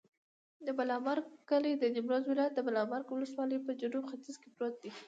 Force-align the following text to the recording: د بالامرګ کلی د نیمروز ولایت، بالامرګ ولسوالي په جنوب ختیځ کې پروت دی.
د 0.65 0.67
بالامرګ 0.77 1.25
کلی 1.49 1.71
د 1.77 1.83
نیمروز 1.95 2.23
ولایت، 2.27 2.55
بالامرګ 2.67 3.07
ولسوالي 3.09 3.57
په 3.65 3.71
جنوب 3.81 4.03
ختیځ 4.11 4.35
کې 4.41 4.49
پروت 4.55 4.75
دی. 4.83 4.91